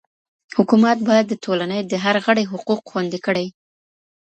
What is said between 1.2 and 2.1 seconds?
د ټولني د